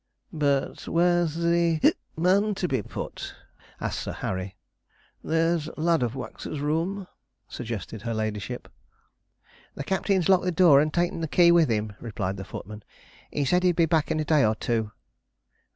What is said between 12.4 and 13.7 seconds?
footman; 'he said